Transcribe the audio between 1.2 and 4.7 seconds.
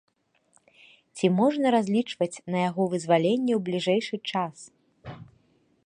можна разлічваць на яго вызваленне ў бліжэйшы час?